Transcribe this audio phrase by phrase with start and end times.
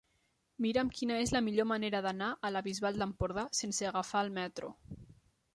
[0.65, 4.73] Mira'm quina és la millor manera d'anar a la Bisbal d'Empordà sense agafar el metro.